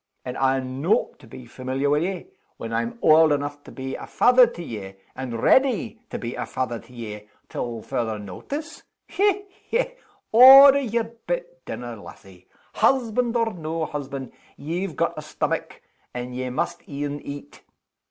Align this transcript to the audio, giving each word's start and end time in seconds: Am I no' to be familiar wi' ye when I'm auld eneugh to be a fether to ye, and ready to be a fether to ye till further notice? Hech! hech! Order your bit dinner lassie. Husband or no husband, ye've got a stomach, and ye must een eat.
Am 0.25 0.35
I 0.39 0.59
no' 0.59 1.13
to 1.19 1.27
be 1.27 1.45
familiar 1.45 1.87
wi' 1.87 1.99
ye 1.99 2.25
when 2.57 2.73
I'm 2.73 2.97
auld 3.01 3.31
eneugh 3.33 3.63
to 3.65 3.71
be 3.71 3.93
a 3.93 4.07
fether 4.07 4.47
to 4.47 4.63
ye, 4.63 4.95
and 5.15 5.43
ready 5.43 6.01
to 6.09 6.17
be 6.17 6.33
a 6.33 6.47
fether 6.47 6.79
to 6.79 6.91
ye 6.91 7.27
till 7.49 7.83
further 7.83 8.17
notice? 8.17 8.81
Hech! 9.07 9.43
hech! 9.69 9.99
Order 10.31 10.79
your 10.79 11.03
bit 11.03 11.63
dinner 11.67 11.95
lassie. 11.97 12.47
Husband 12.73 13.37
or 13.37 13.53
no 13.53 13.85
husband, 13.85 14.31
ye've 14.57 14.95
got 14.95 15.13
a 15.19 15.21
stomach, 15.21 15.83
and 16.15 16.35
ye 16.35 16.49
must 16.49 16.81
een 16.89 17.19
eat. 17.21 17.61